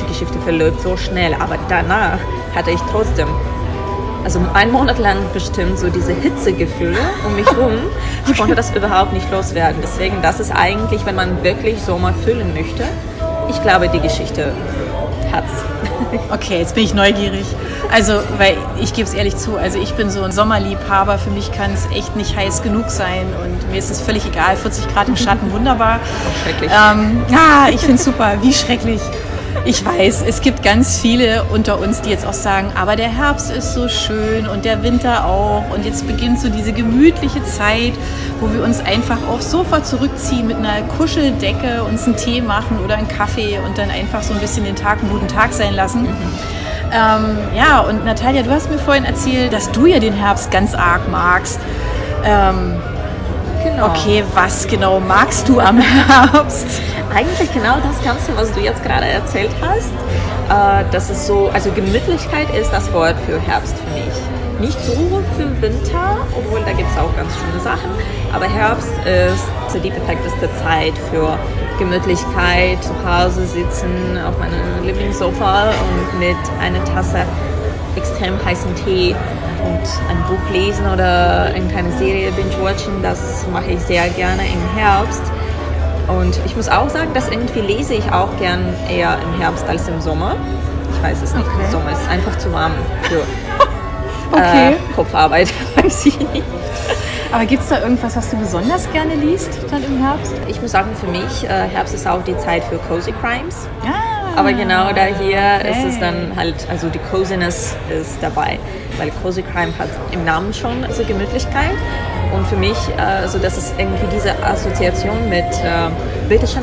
Die 0.00 0.06
Geschichte 0.06 0.38
verläuft 0.40 0.80
so 0.82 0.96
schnell, 0.96 1.34
aber 1.34 1.58
danach 1.68 2.18
hatte 2.54 2.70
ich 2.70 2.80
trotzdem 2.90 3.28
also 4.26 4.40
einen 4.54 4.72
Monat 4.72 4.98
lang 4.98 5.18
bestimmt 5.32 5.78
so 5.78 5.88
diese 5.88 6.12
Hitzegefühle 6.12 6.98
um 7.24 7.36
mich 7.36 7.46
herum. 7.46 7.74
Ich 8.28 8.36
konnte 8.36 8.56
das 8.56 8.74
überhaupt 8.74 9.12
nicht 9.12 9.30
loswerden. 9.30 9.76
Deswegen, 9.80 10.20
das 10.20 10.40
ist 10.40 10.50
eigentlich, 10.50 11.06
wenn 11.06 11.14
man 11.14 11.44
wirklich 11.44 11.80
Sommer 11.80 12.12
füllen 12.12 12.52
möchte, 12.54 12.82
ich 13.48 13.62
glaube, 13.62 13.88
die 13.88 14.00
Geschichte 14.00 14.52
hat's. 15.32 15.52
Okay, 16.30 16.58
jetzt 16.58 16.74
bin 16.74 16.84
ich 16.84 16.92
neugierig. 16.92 17.46
Also, 17.92 18.14
weil 18.38 18.56
ich 18.80 18.92
gebe 18.92 19.08
es 19.08 19.14
ehrlich 19.14 19.36
zu, 19.36 19.56
also 19.56 19.78
ich 19.78 19.94
bin 19.94 20.10
so 20.10 20.22
ein 20.22 20.32
Sommerliebhaber. 20.32 21.18
Für 21.18 21.30
mich 21.30 21.52
kann 21.52 21.72
es 21.72 21.86
echt 21.96 22.16
nicht 22.16 22.36
heiß 22.36 22.62
genug 22.62 22.90
sein 22.90 23.26
und 23.42 23.70
mir 23.70 23.78
ist 23.78 23.90
es 23.90 24.00
völlig 24.00 24.26
egal. 24.26 24.56
40 24.56 24.92
Grad 24.92 25.08
im 25.08 25.16
Schatten, 25.16 25.52
wunderbar. 25.52 26.00
Oh, 26.02 26.44
schrecklich. 26.44 26.70
Ähm, 26.70 27.22
ah, 27.32 27.68
ich 27.70 27.80
finde 27.80 27.94
es 27.94 28.04
super. 28.04 28.34
Wie 28.42 28.52
schrecklich. 28.52 29.00
Ich 29.64 29.84
weiß, 29.84 30.22
es 30.26 30.40
gibt 30.40 30.62
ganz 30.62 31.00
viele 31.00 31.44
unter 31.44 31.80
uns, 31.80 32.00
die 32.00 32.10
jetzt 32.10 32.26
auch 32.26 32.32
sagen, 32.32 32.72
aber 32.76 32.94
der 32.94 33.08
Herbst 33.08 33.50
ist 33.50 33.74
so 33.74 33.88
schön 33.88 34.46
und 34.46 34.64
der 34.64 34.82
Winter 34.82 35.26
auch. 35.26 35.64
Und 35.74 35.84
jetzt 35.84 36.06
beginnt 36.06 36.40
so 36.40 36.48
diese 36.48 36.72
gemütliche 36.72 37.42
Zeit, 37.44 37.92
wo 38.40 38.52
wir 38.52 38.62
uns 38.62 38.80
einfach 38.80 39.18
aufs 39.28 39.50
Sofa 39.50 39.82
zurückziehen 39.82 40.46
mit 40.46 40.56
einer 40.56 40.82
Kuscheldecke, 40.96 41.82
uns 41.82 42.04
einen 42.04 42.16
Tee 42.16 42.40
machen 42.40 42.78
oder 42.84 42.96
einen 42.96 43.08
Kaffee 43.08 43.58
und 43.58 43.76
dann 43.78 43.90
einfach 43.90 44.22
so 44.22 44.34
ein 44.34 44.40
bisschen 44.40 44.64
den 44.64 44.76
Tag 44.76 45.00
einen 45.00 45.10
guten 45.10 45.28
Tag 45.28 45.52
sein 45.52 45.74
lassen. 45.74 46.02
Mhm. 46.02 46.08
Ähm, 46.92 47.38
ja, 47.56 47.80
und 47.80 48.04
Natalia, 48.04 48.42
du 48.42 48.50
hast 48.50 48.70
mir 48.70 48.78
vorhin 48.78 49.04
erzählt, 49.04 49.52
dass 49.52 49.70
du 49.72 49.86
ja 49.86 49.98
den 49.98 50.12
Herbst 50.12 50.50
ganz 50.50 50.74
arg 50.74 51.08
magst. 51.10 51.58
Ähm, 52.24 52.74
genau. 53.70 53.86
Okay, 53.88 54.24
was 54.34 54.66
genau 54.66 55.00
magst 55.00 55.48
du 55.48 55.60
am 55.60 55.78
Herbst? 55.80 56.66
eigentlich 57.16 57.50
genau 57.54 57.76
das 57.82 58.04
Ganze, 58.04 58.36
was 58.36 58.52
du 58.52 58.60
jetzt 58.60 58.82
gerade 58.82 59.06
erzählt 59.06 59.50
hast. 59.62 59.92
Äh, 60.50 60.84
das 60.92 61.08
ist 61.08 61.26
so, 61.26 61.48
also 61.52 61.70
Gemütlichkeit 61.72 62.54
ist 62.54 62.70
das 62.70 62.92
Wort 62.92 63.16
für 63.26 63.40
Herbst 63.40 63.74
für 63.78 63.94
mich. 63.94 64.68
Nicht 64.68 64.78
so 64.80 65.22
für 65.36 65.62
Winter, 65.62 66.18
obwohl 66.36 66.60
da 66.60 66.72
gibt 66.72 66.90
es 66.90 66.98
auch 66.98 67.14
ganz 67.16 67.32
schöne 67.34 67.62
Sachen. 67.62 67.90
Aber 68.34 68.46
Herbst 68.46 68.92
ist 69.04 69.82
die 69.82 69.90
perfekteste 69.90 70.48
Zeit 70.62 70.94
für 71.10 71.38
Gemütlichkeit, 71.78 72.82
zu 72.82 72.92
Hause 73.04 73.46
sitzen 73.46 74.18
auf 74.26 74.38
meinem 74.38 74.84
Lieblingssofa 74.84 75.70
und 75.70 76.18
mit 76.18 76.36
einer 76.60 76.82
Tasse 76.84 77.24
extrem 77.96 78.42
heißen 78.44 78.74
Tee 78.84 79.14
und 79.64 80.10
ein 80.10 80.22
Buch 80.28 80.50
lesen 80.52 80.86
oder 80.86 81.54
irgendeine 81.54 81.92
Serie 81.92 82.30
binge-watchen. 82.32 83.02
Das 83.02 83.46
mache 83.52 83.70
ich 83.72 83.80
sehr 83.80 84.08
gerne 84.10 84.42
im 84.42 84.78
Herbst. 84.78 85.22
Und 86.08 86.38
ich 86.46 86.56
muss 86.56 86.68
auch 86.68 86.88
sagen, 86.88 87.12
dass 87.14 87.28
irgendwie 87.28 87.60
lese 87.60 87.94
ich 87.94 88.12
auch 88.12 88.28
gern 88.38 88.62
eher 88.88 89.18
im 89.22 89.40
Herbst 89.40 89.66
als 89.68 89.88
im 89.88 90.00
Sommer. 90.00 90.36
Ich 90.92 91.02
weiß 91.02 91.22
es 91.22 91.34
nicht. 91.34 91.46
Okay. 91.46 91.70
Sommer 91.70 91.92
ist 91.92 92.08
einfach 92.08 92.38
zu 92.38 92.52
warm 92.52 92.72
für 93.02 93.22
okay. 94.32 94.72
äh, 94.72 94.94
Kopfarbeit, 94.94 95.52
weiß 95.82 96.06
ich 96.06 96.18
nicht. 96.18 96.44
Aber 97.32 97.44
gibt 97.44 97.62
es 97.62 97.68
da 97.68 97.80
irgendwas, 97.80 98.16
was 98.16 98.30
du 98.30 98.36
besonders 98.36 98.90
gerne 98.92 99.14
liest 99.14 99.50
dann 99.70 99.82
im 99.82 99.98
Herbst? 99.98 100.32
Ich 100.46 100.62
muss 100.62 100.70
sagen, 100.70 100.94
für 100.94 101.08
mich, 101.08 101.44
äh, 101.44 101.68
Herbst 101.68 101.94
ist 101.94 102.06
auch 102.06 102.22
die 102.22 102.36
Zeit 102.38 102.62
für 102.64 102.76
Cozy 102.78 103.12
Crimes. 103.12 103.68
Ah, 103.84 104.05
Aber 104.36 104.52
genau 104.52 104.92
da 104.92 105.04
hier 105.04 105.38
okay. 105.60 105.70
ist 105.70 105.84
es 105.94 105.98
dann 105.98 106.32
halt, 106.36 106.54
also 106.70 106.88
die 106.88 106.98
Coziness 107.10 107.74
ist 107.88 108.18
dabei, 108.20 108.58
weil 108.98 109.10
Cozy 109.22 109.42
Crime 109.42 109.72
hat 109.78 109.88
im 110.12 110.24
Namen 110.24 110.52
schon 110.52 110.84
diese 110.88 111.04
Gemütlichkeit. 111.04 111.72
Und 112.34 112.46
für 112.46 112.56
mich, 112.56 112.76
äh, 112.98 113.00
also 113.00 113.38
das 113.38 113.56
ist 113.56 113.74
irgendwie 113.78 114.06
diese 114.14 114.32
Assoziation 114.44 115.28
mit 115.30 115.44
äh, 115.44 115.88
britischen 116.28 116.62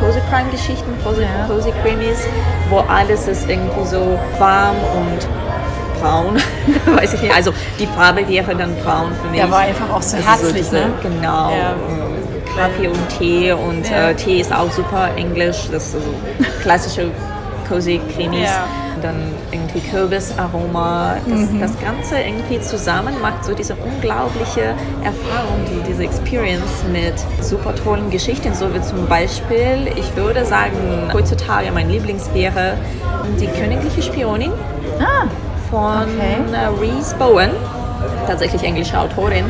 Cozy 0.00 0.20
Crime 0.30 0.50
Geschichten, 0.50 0.90
Cozy, 1.04 1.22
ja. 1.22 1.46
Cozy 1.46 1.72
Creamies, 1.82 2.26
wo 2.70 2.78
alles 2.78 3.28
ist 3.28 3.48
irgendwie 3.48 3.84
so 3.84 4.18
warm 4.38 4.76
und 4.96 5.28
braun. 6.00 6.36
Weiß 6.96 7.14
ich 7.14 7.22
nicht. 7.22 7.34
Also 7.34 7.52
die 7.78 7.86
Farbe 7.86 8.26
wäre 8.26 8.54
dann 8.56 8.74
braun 8.76 9.12
für 9.22 9.28
mich. 9.28 9.38
Ja, 9.38 9.50
war 9.50 9.60
einfach 9.60 9.90
auch 9.90 10.02
so 10.02 10.16
herzlich, 10.16 10.48
so 10.48 10.52
diese, 10.52 10.74
ne? 10.76 10.92
Genau. 11.02 11.50
Ja. 11.50 11.74
Kaffee 12.56 12.88
und 12.88 13.08
Tee 13.18 13.52
und 13.52 13.88
ja. 13.88 14.10
äh, 14.10 14.14
Tee 14.14 14.40
ist 14.40 14.52
auch 14.52 14.70
super 14.70 15.10
englisch. 15.16 15.68
Das 15.70 15.86
ist 15.86 15.92
so 15.92 15.98
klassische 16.62 17.10
Cozy 17.68 18.00
Creamies. 18.14 18.50
Ja 18.50 18.66
dann 19.02 19.16
irgendwie 19.50 19.80
Kürbisaroma. 19.80 21.16
Das, 21.26 21.50
mhm. 21.50 21.60
das 21.60 21.78
Ganze 21.80 22.18
irgendwie 22.18 22.60
zusammen 22.60 23.20
macht 23.20 23.44
so 23.44 23.54
diese 23.54 23.74
unglaubliche 23.74 24.74
Erfahrung, 25.02 25.58
die, 25.68 25.90
diese 25.90 26.04
Experience 26.04 26.84
mit 26.90 27.14
super 27.44 27.74
tollen 27.74 28.10
Geschichten. 28.10 28.54
So 28.54 28.72
wie 28.72 28.80
zum 28.80 29.06
Beispiel, 29.06 29.88
ich 29.96 30.16
würde 30.16 30.44
sagen, 30.44 31.10
heutzutage 31.12 31.70
mein 31.72 31.90
Lieblings 31.90 32.32
wäre 32.32 32.74
die 33.40 33.46
königliche 33.46 34.02
Spionin 34.02 34.52
ah, 35.00 35.26
von 35.70 36.02
okay. 36.02 36.68
Reese 36.80 37.14
Bowen 37.16 37.50
tatsächlich 38.32 38.62
englische 38.62 38.98
Autorin. 38.98 39.44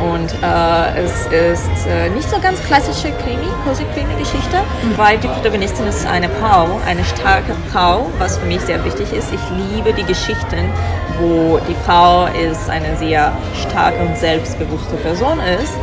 Und 0.00 0.32
äh, 0.42 1.02
es 1.02 1.26
ist 1.26 1.86
äh, 1.88 2.08
nicht 2.10 2.30
so 2.30 2.38
ganz 2.40 2.62
klassische 2.62 3.12
Krimi, 3.22 3.48
Cozy 3.64 3.84
Krimi-Geschichte, 3.94 4.58
weil 4.96 5.18
die 5.18 5.26
Protagonistin 5.26 5.86
ist 5.88 6.06
eine 6.06 6.28
Frau, 6.28 6.68
eine 6.86 7.04
starke 7.04 7.52
Frau, 7.72 8.06
was 8.18 8.38
für 8.38 8.46
mich 8.46 8.60
sehr 8.60 8.84
wichtig 8.84 9.12
ist. 9.12 9.32
Ich 9.32 9.74
liebe 9.74 9.92
die 9.92 10.04
Geschichten, 10.04 10.70
wo 11.18 11.58
die 11.68 11.74
Frau 11.84 12.26
ist 12.26 12.70
eine 12.70 12.96
sehr 12.96 13.32
starke 13.66 13.98
und 14.04 14.16
selbstbewusste 14.16 14.94
Person 14.96 15.40
ist. 15.60 15.78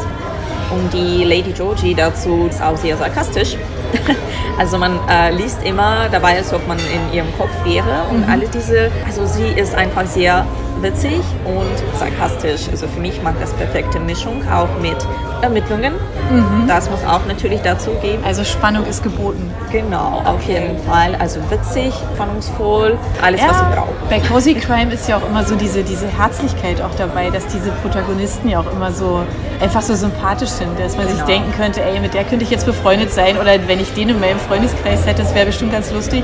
Und 0.72 0.94
die 0.94 1.24
Lady 1.26 1.52
Georgie 1.52 1.94
dazu 1.94 2.48
ist 2.50 2.62
auch 2.62 2.78
sehr 2.78 2.98
sarkastisch. 2.98 3.58
Also 4.58 4.78
man 4.78 4.98
äh, 5.10 5.32
liest 5.32 5.62
immer 5.66 6.08
dabei, 6.10 6.38
als 6.38 6.54
ob 6.54 6.66
man 6.66 6.78
in 6.78 7.14
ihrem 7.14 7.28
Kopf 7.38 7.52
wäre 7.66 8.06
und 8.10 8.26
mhm. 8.26 8.32
alle 8.32 8.48
diese, 8.48 8.90
also 9.06 9.26
sie 9.26 9.48
ist 9.48 9.76
einfach 9.76 10.06
sehr 10.06 10.46
witzig 10.82 11.22
und 11.46 12.00
sarkastisch. 12.00 12.70
Also 12.70 12.88
für 12.88 13.00
mich 13.00 13.22
macht 13.24 13.42
das 13.42 13.52
perfekte 13.54 14.00
Mischung, 14.00 14.42
auch 14.52 14.70
mit 14.82 14.98
Ermittlungen. 15.42 15.94
Mhm. 16.32 16.68
Das 16.68 16.90
muss 16.90 17.04
auch 17.04 17.26
natürlich 17.28 17.62
dazu 17.62 17.92
geben. 18.02 18.24
Also 18.26 18.44
Spannung 18.44 18.86
ist 18.86 19.04
geboten. 19.04 19.52
Genau, 19.72 20.22
auf 20.26 20.42
jeden 20.48 20.78
Fall. 20.84 21.16
Also 21.20 21.40
witzig, 21.50 21.94
spannungsvoll, 22.16 22.98
alles, 23.22 23.42
ja, 23.42 23.50
was 23.50 23.60
sie 23.60 23.76
braucht. 23.76 24.10
Bei 24.10 24.20
Cozy 24.20 24.54
Crime 24.56 24.94
ist 24.94 25.08
ja 25.08 25.18
auch 25.18 25.28
immer 25.28 25.44
so 25.44 25.56
diese, 25.56 25.84
diese 25.84 26.08
Herzlichkeit 26.08 26.82
auch 26.82 26.96
dabei, 26.98 27.30
dass 27.30 27.46
diese 27.48 27.72
Protagonisten 27.84 28.50
ja 28.50 28.60
auch 28.60 28.72
immer 28.72 28.92
so 28.92 29.24
einfach 29.62 29.82
so 29.82 29.96
sympathisch 29.96 30.50
sind, 30.50 30.80
dass 30.80 30.98
man 30.98 31.08
genau. 31.08 31.18
sich 31.18 31.26
denken 31.26 31.52
könnte, 31.56 31.82
ey, 31.84 32.00
mit 32.00 32.14
der 32.14 32.24
könnte 32.24 32.44
ich 32.44 32.52
jetzt 32.52 32.66
befreundet 32.66 33.12
sein 33.12 33.38
oder 33.38 33.52
wenn 33.68 33.80
ich 33.80 33.94
den 33.94 34.10
in 34.10 34.20
meinem 34.20 34.40
Freundeskreis 34.40 35.06
hätte, 35.06 35.24
das 35.24 35.34
wäre 35.36 35.46
bestimmt 35.46 35.72
ganz 35.72 35.92
lustig. 35.92 36.24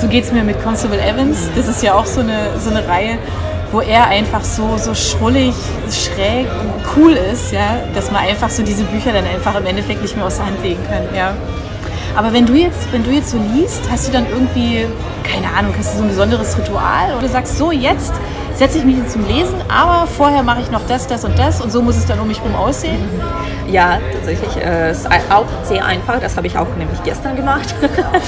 So 0.00 0.08
geht 0.08 0.24
es 0.24 0.32
mir 0.32 0.44
mit 0.44 0.62
Constable 0.62 1.00
Evans. 1.00 1.38
Das 1.56 1.68
ist 1.68 1.82
ja 1.82 1.94
auch 1.94 2.04
so 2.04 2.20
eine, 2.20 2.58
so 2.58 2.70
eine 2.70 2.86
Reihe, 2.86 3.18
wo 3.72 3.80
er 3.80 4.06
einfach 4.08 4.42
so, 4.44 4.76
so 4.76 4.94
schrullig, 4.94 5.54
schräg 5.90 6.46
und 6.60 6.72
cool 6.96 7.12
ist, 7.12 7.52
ja, 7.52 7.78
dass 7.94 8.10
man 8.10 8.22
einfach 8.22 8.50
so 8.50 8.62
diese 8.62 8.84
Bücher 8.84 9.12
dann 9.12 9.24
einfach 9.24 9.58
im 9.58 9.66
Endeffekt 9.66 10.02
nicht 10.02 10.16
mehr 10.16 10.26
aus 10.26 10.36
der 10.36 10.46
Hand 10.46 10.62
legen 10.62 10.80
kann. 10.88 11.02
Ja. 11.14 11.34
Aber 12.16 12.32
wenn 12.32 12.46
du 12.46 12.54
jetzt, 12.54 12.90
wenn 12.92 13.04
du 13.04 13.10
jetzt 13.10 13.30
so 13.30 13.38
liest, 13.54 13.82
hast 13.90 14.08
du 14.08 14.12
dann 14.12 14.26
irgendwie, 14.30 14.86
keine 15.22 15.52
Ahnung, 15.54 15.74
hast 15.76 15.94
du 15.94 15.98
so 15.98 16.04
ein 16.04 16.08
besonderes 16.08 16.56
Ritual 16.56 17.14
oder 17.18 17.28
sagst 17.28 17.58
so, 17.58 17.72
jetzt 17.72 18.14
setze 18.54 18.78
ich 18.78 18.84
mich 18.84 19.06
zum 19.08 19.26
Lesen, 19.28 19.56
aber 19.68 20.06
vorher 20.06 20.42
mache 20.42 20.62
ich 20.62 20.70
noch 20.70 20.80
das, 20.88 21.06
das 21.06 21.24
und 21.24 21.38
das 21.38 21.60
und 21.60 21.70
so 21.70 21.82
muss 21.82 21.96
es 21.96 22.06
dann 22.06 22.18
um 22.18 22.28
mich 22.28 22.40
herum 22.40 22.54
aussehen? 22.54 22.98
Ja, 23.68 23.98
tatsächlich. 24.12 24.56
Äh, 24.56 24.92
ist 24.92 25.06
auch 25.30 25.44
sehr 25.64 25.84
einfach. 25.84 26.20
Das 26.20 26.36
habe 26.36 26.46
ich 26.46 26.56
auch 26.56 26.68
nämlich 26.78 27.02
gestern 27.04 27.36
gemacht. 27.36 27.74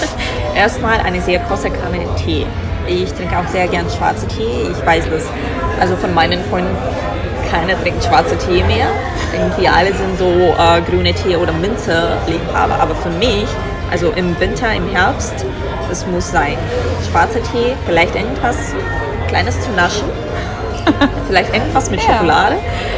Erstmal 0.55 1.01
eine 1.01 1.23
sehr 1.23 1.39
große 1.39 1.71
Kanne 1.71 2.05
Tee. 2.17 2.47
Ich 2.89 3.13
trinke 3.13 3.39
auch 3.39 3.47
sehr 3.49 3.69
gern 3.69 3.87
schwarze 3.91 4.27
Tee. 4.29 4.67
Ich 4.73 4.87
weiß 4.87 5.05
das, 5.11 5.25
also 5.79 5.95
von 5.97 6.15
meinen 6.15 6.43
Freunden, 6.45 6.75
keiner 7.51 7.81
trinkt 7.81 8.03
schwarze 8.03 8.37
Tee 8.39 8.63
mehr. 8.65 8.87
Irgendwie 9.33 9.69
alle 9.69 9.93
sind 9.93 10.19
so 10.19 10.25
äh, 10.25 10.81
grüne 10.83 11.13
Tee 11.13 11.37
oder 11.37 11.53
Minze-Liebhaber. 11.53 12.81
Aber 12.81 12.95
für 12.95 13.11
mich, 13.11 13.47
also 13.91 14.11
im 14.13 14.39
Winter, 14.41 14.73
im 14.75 14.89
Herbst, 14.89 15.45
es 15.93 16.07
muss 16.07 16.31
sein. 16.31 16.57
Schwarzer 17.11 17.43
Tee, 17.43 17.75
vielleicht 17.87 18.15
irgendwas 18.15 18.57
Kleines 19.29 19.61
zu 19.61 19.71
naschen. 19.73 20.09
Vielleicht 21.27 21.53
irgendwas 21.55 21.91
mit 21.91 22.01
Schokolade. 22.01 22.57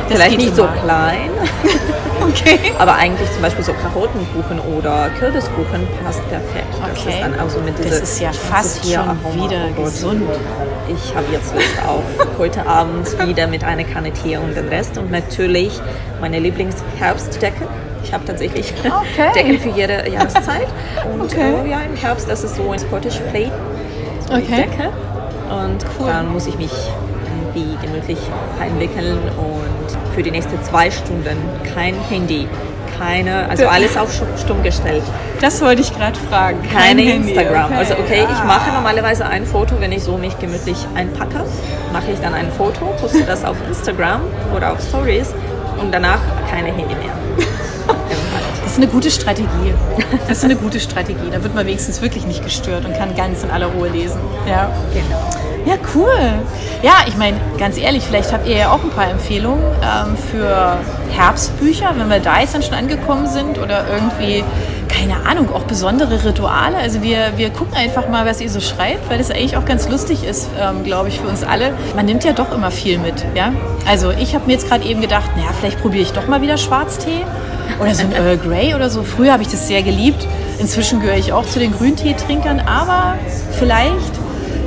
Das 0.09 0.17
Vielleicht 0.17 0.39
nicht 0.39 0.55
so 0.55 0.69
klein. 0.85 1.31
okay. 2.31 2.59
Aber 2.79 2.95
eigentlich 2.95 3.31
zum 3.33 3.43
Beispiel 3.43 3.65
so 3.65 3.73
Karottenkuchen 3.73 4.61
oder 4.61 5.11
Kürbiskuchen 5.19 5.87
passt 6.03 6.27
perfekt. 6.29 6.67
Das 6.81 6.99
okay. 6.99 7.11
ist 7.11 7.21
dann 7.21 7.41
auch 7.41 7.49
so 7.49 7.61
mit 7.61 7.79
Das 7.79 8.01
ist 8.01 8.21
ja 8.21 8.33
fast 8.33 8.85
schon 8.85 9.35
wieder 9.35 9.69
oh 9.77 9.83
gesund. 9.83 10.29
Ich 10.89 11.15
habe 11.15 11.27
jetzt 11.33 11.55
Lust 11.55 11.83
auf 11.87 12.03
heute 12.39 12.67
Abend 12.67 13.07
wieder 13.27 13.47
mit 13.47 13.65
einer 13.65 13.85
Kanne 13.85 14.13
Tee 14.13 14.37
und 14.37 14.57
den 14.57 14.69
Rest. 14.69 14.99
Und 14.99 15.11
natürlich 15.11 15.81
meine 16.21 16.39
Lieblingsherbstdecke. 16.39 17.67
Ich 18.03 18.13
habe 18.13 18.25
tatsächlich 18.25 18.73
okay. 18.85 19.31
Decken 19.35 19.59
für 19.59 19.71
jede 19.71 20.09
Jahreszeit. 20.09 20.69
Und 21.13 21.23
okay. 21.23 21.55
oh, 21.63 21.67
ja, 21.67 21.81
im 21.81 21.97
Herbst, 21.97 22.29
das 22.29 22.45
ist 22.45 22.57
so 22.57 22.71
ein 22.71 22.79
Scottish 22.79 23.19
Plate. 23.31 23.53
So 24.27 24.35
okay. 24.35 24.69
Decke. 24.69 24.91
Und 25.51 25.85
cool. 25.99 26.07
dann 26.07 26.33
muss 26.33 26.47
ich 26.47 26.57
mich 26.57 26.73
irgendwie 27.53 27.77
gemütlich 27.85 28.19
einwickeln 28.61 29.19
und 29.37 29.80
für 30.21 30.25
die 30.25 30.33
nächsten 30.33 30.63
zwei 30.63 30.91
Stunden 30.91 31.39
kein 31.75 31.95
Handy, 32.11 32.47
keine, 32.99 33.49
also 33.49 33.67
alles 33.67 33.97
auf 33.97 34.13
stumm 34.37 34.63
gestellt. 34.63 35.03
Das 35.41 35.63
wollte 35.63 35.81
ich 35.81 35.97
gerade 35.97 36.19
fragen. 36.29 36.59
Keine 36.71 37.01
Instagram. 37.15 37.71
Okay. 37.71 37.75
Also 37.75 37.95
okay, 37.95 38.27
ich 38.31 38.45
mache 38.45 38.71
normalerweise 38.71 39.25
ein 39.25 39.47
Foto, 39.47 39.81
wenn 39.81 39.93
ich 39.93 40.03
so 40.03 40.19
mich 40.19 40.39
gemütlich 40.39 40.77
einpacke, 40.95 41.43
mache 41.95 42.11
ich 42.13 42.21
dann 42.21 42.35
ein 42.35 42.53
Foto, 42.53 42.93
poste 43.01 43.23
das 43.23 43.47
auf 43.47 43.57
Instagram 43.67 44.21
oder 44.55 44.73
auf 44.73 44.83
Stories 44.87 45.33
und 45.81 45.91
danach 45.91 46.21
keine 46.51 46.69
Handy 46.69 46.95
mehr. 46.97 47.15
Das 48.63 48.73
ist 48.79 48.85
eine 48.85 48.93
gute 48.93 49.11
Strategie. 49.11 49.75
Das 50.29 50.39
ist 50.39 50.45
eine 50.45 50.55
gute 50.55 50.79
Strategie. 50.79 51.29
Da 51.33 51.43
wird 51.43 51.57
man 51.57 51.67
wenigstens 51.67 52.01
wirklich 52.03 52.25
nicht 52.25 52.45
gestört 52.45 52.85
und 52.85 52.97
kann 52.97 53.17
ganz 53.17 53.43
in 53.43 53.51
aller 53.51 53.67
Ruhe 53.67 53.89
lesen. 53.89 54.21
Ja, 54.47 54.71
genau. 54.95 55.50
Ja, 55.67 55.75
cool. 55.95 56.33
Ja, 56.83 56.95
ich 57.07 57.17
meine, 57.17 57.37
ganz 57.59 57.77
ehrlich, 57.77 58.05
vielleicht 58.05 58.33
habt 58.33 58.47
ihr 58.49 58.57
ja 58.57 58.71
auch 58.71 58.83
ein 58.83 58.91
paar 58.91 59.11
Empfehlungen 59.11 59.63
ähm, 59.83 60.17
für 60.17 60.79
Herbstbücher, 61.13 61.93
wenn 61.97 62.09
wir 62.09 62.21
da 62.21 62.41
jetzt 62.41 62.55
dann 62.55 62.63
schon 62.63 62.75
angekommen 62.75 63.27
sind 63.27 63.59
oder 63.59 63.85
irgendwie, 63.93 64.43
keine 64.89 65.29
Ahnung, 65.29 65.53
auch 65.53 65.65
besondere 65.65 66.25
Rituale. 66.25 66.79
Also 66.79 67.03
wir, 67.03 67.33
wir 67.37 67.51
gucken 67.51 67.77
einfach 67.77 68.09
mal, 68.09 68.25
was 68.25 68.41
ihr 68.41 68.49
so 68.49 68.61
schreibt, 68.61 69.11
weil 69.11 69.19
das 69.19 69.31
eigentlich 69.31 69.57
auch 69.57 69.67
ganz 69.67 69.89
lustig 69.89 70.25
ist, 70.25 70.49
ähm, 70.59 70.83
glaube 70.85 71.09
ich, 71.09 71.21
für 71.21 71.29
uns 71.29 71.43
alle. 71.43 71.73
Man 71.95 72.07
nimmt 72.07 72.25
ja 72.25 72.33
doch 72.33 72.53
immer 72.53 72.71
viel 72.71 72.99
mit, 72.99 73.27
ja. 73.35 73.53
Also 73.87 74.11
ich 74.11 74.35
habe 74.35 74.47
mir 74.47 74.53
jetzt 74.53 74.69
gerade 74.69 74.85
eben 74.85 75.03
gedacht, 75.03 75.31
naja, 75.37 75.51
vielleicht 75.59 75.81
probiere 75.81 76.03
ich 76.03 76.13
doch 76.13 76.27
mal 76.27 76.41
wieder 76.41 76.57
Schwarztee 76.57 77.27
oder 77.81 77.95
so 77.95 78.03
ein 78.03 78.13
Earl 78.13 78.39
Grey 78.39 78.75
oder 78.75 78.89
so. 78.89 79.03
Früher 79.03 79.33
habe 79.33 79.43
ich 79.43 79.49
das 79.49 79.69
sehr 79.69 79.83
geliebt. 79.83 80.27
Inzwischen 80.59 81.01
gehöre 81.01 81.17
ich 81.17 81.33
auch 81.33 81.47
zu 81.47 81.59
den 81.59 81.73
Grünteetrinkern, 81.73 82.61
aber 82.61 83.15
vielleicht 83.59 84.20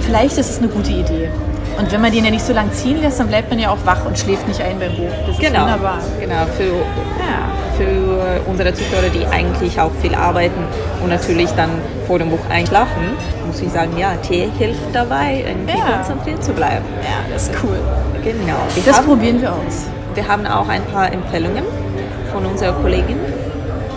vielleicht 0.06 0.38
ist 0.38 0.50
es 0.50 0.58
eine 0.60 0.68
gute 0.68 0.92
Idee. 0.92 1.30
Und 1.78 1.92
wenn 1.92 2.02
man 2.02 2.12
den 2.12 2.24
ja 2.24 2.32
nicht 2.32 2.46
so 2.46 2.54
lange 2.54 2.72
ziehen 2.72 3.02
lässt, 3.02 3.20
dann 3.20 3.28
bleibt 3.28 3.50
man 3.50 3.58
ja 3.58 3.72
auch 3.72 3.84
wach 3.84 4.06
und 4.06 4.18
schläft 4.18 4.48
nicht 4.48 4.62
ein 4.62 4.78
beim 4.80 4.96
Buch. 4.96 5.10
Das 5.26 5.38
genau, 5.38 5.66
ist 5.66 5.74
wunderbar. 5.74 6.00
Genau, 6.20 6.46
für, 6.56 6.64
ja. 6.64 7.50
für 7.78 8.42
unsere 8.48 8.74
Zuhörer, 8.74 9.10
die 9.10 9.26
eigentlich 9.26 9.80
auch 9.80 9.92
viel 10.02 10.14
arbeiten 10.14 10.62
und 11.02 11.10
natürlich 11.10 11.50
dann 11.52 11.72
vor 12.06 12.20
dem 12.20 12.30
Buch 12.30 12.46
einschlafen, 12.50 13.18
muss 13.48 13.60
ich 13.60 13.72
sagen, 13.72 13.98
ja, 13.98 14.16
Tee 14.18 14.50
hilft 14.58 14.94
dabei, 14.94 15.44
irgendwie 15.48 15.78
ja. 15.78 15.98
konzentriert 15.98 16.44
zu 16.44 16.54
bleiben. 16.54 16.86
Ja, 17.02 17.34
das 17.34 17.50
ist 17.50 17.54
cool. 17.64 17.78
Genau. 18.24 18.58
Wir 18.76 18.84
das 18.86 18.98
haben, 18.98 19.08
probieren 19.08 19.42
wir 19.42 19.52
aus. 19.52 19.88
Wir 20.14 20.28
haben 20.28 20.46
auch 20.46 20.70
ein 20.70 20.84
paar 20.86 21.12
Empfehlungen 21.12 21.64
von 22.32 22.46
unserer 22.46 22.74
Kollegin 22.74 23.18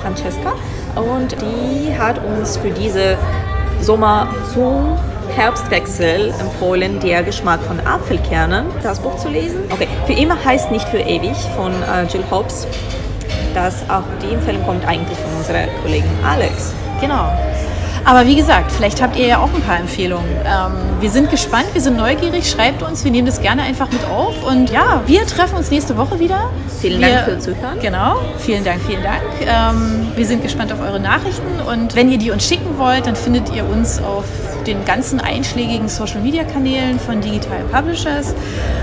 Francesca 0.03 0.53
und 0.95 1.37
die 1.43 1.97
hat 1.99 2.19
uns 2.25 2.57
für 2.57 2.71
diese 2.71 3.19
Sommer 3.81 4.29
so 4.55 4.97
Herbstwechsel 5.35 6.33
empfohlen, 6.39 7.01
der 7.01 7.23
Geschmack 7.23 7.61
von 7.63 7.81
Apfelkernen, 7.81 8.67
das 8.83 9.01
Buch 9.01 9.17
zu 9.17 9.29
lesen. 9.29 9.61
Okay, 9.71 9.89
für 10.07 10.13
immer 10.13 10.43
heißt 10.45 10.71
nicht 10.71 10.89
für 10.89 10.99
ewig 10.99 11.37
von 11.57 11.73
äh, 11.73 12.05
Jill 12.05 12.25
Hobbs. 12.31 12.67
Das 13.55 13.89
auch 13.89 14.03
die 14.23 14.35
Empfehlung 14.35 14.65
kommt 14.65 14.87
eigentlich 14.87 15.19
von 15.19 15.35
unserer 15.37 15.67
Kollegin 15.83 16.11
Alex. 16.25 16.73
Genau. 17.01 17.31
Aber 18.07 18.25
wie 18.25 18.37
gesagt, 18.37 18.71
vielleicht 18.71 19.03
habt 19.03 19.17
ihr 19.17 19.27
ja 19.27 19.39
auch 19.39 19.53
ein 19.53 19.63
paar 19.63 19.81
Empfehlungen. 19.81 20.31
Ähm, 20.45 21.01
wir 21.01 21.11
sind 21.11 21.29
gespannt, 21.29 21.67
wir 21.73 21.81
sind 21.81 21.97
neugierig. 21.97 22.49
Schreibt 22.49 22.85
uns, 22.85 23.05
wir 23.05 23.11
nehmen 23.11 23.27
das 23.27 23.43
gerne 23.43 23.63
einfach 23.63 23.91
mit 23.91 24.05
auf. 24.05 24.47
Und 24.47 24.71
ja, 24.71 25.03
wir 25.07 25.27
treffen 25.27 25.57
uns 25.57 25.73
nächste 25.73 25.97
Woche 25.97 26.21
wieder. 26.21 26.51
Vielen 26.81 27.01
wir, 27.01 27.09
Dank 27.09 27.25
für 27.25 27.39
Zuhören. 27.41 27.81
Genau, 27.83 28.15
vielen 28.39 28.63
Dank, 28.63 28.81
vielen 28.87 29.03
Dank. 29.03 29.23
Ähm, 29.41 30.13
wir 30.15 30.25
sind 30.25 30.41
gespannt 30.41 30.73
auf 30.73 30.81
eure 30.81 31.01
Nachrichten. 31.01 31.61
Und 31.69 31.97
wenn 31.97 32.09
ihr 32.09 32.19
die 32.19 32.31
uns 32.31 32.47
schicken 32.47 32.79
wollt, 32.79 33.09
dann 33.09 33.17
findet 33.17 33.53
ihr 33.53 33.69
uns 33.69 34.01
auf 34.01 34.25
den 34.67 34.85
ganzen 34.85 35.21
einschlägigen 35.21 35.89
Social 35.89 36.21
Media 36.21 36.45
Kanälen 36.45 36.99
von 36.99 37.21
Digital 37.21 37.61
Publishers, 37.73 38.35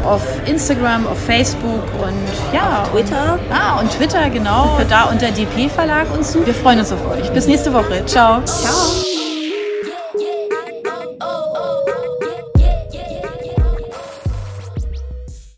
auf 0.03 0.21
Instagram, 0.47 1.05
auf 1.07 1.19
Facebook 1.19 1.83
und 2.01 2.53
ja. 2.53 2.83
Auf 2.83 2.91
Twitter. 2.91 3.33
Und, 3.33 3.55
ah, 3.55 3.79
und 3.79 3.91
Twitter, 3.91 4.29
genau. 4.29 4.79
da 4.89 5.03
unter 5.05 5.31
DP 5.31 5.69
Verlag 5.69 6.07
und 6.13 6.25
so. 6.25 6.45
Wir 6.45 6.53
freuen 6.53 6.79
uns 6.79 6.91
auf 6.91 7.05
euch. 7.09 7.31
Bis 7.31 7.47
nächste 7.47 7.73
Woche. 7.73 8.05
Ciao. 8.05 8.41
Ciao. 8.43 9.12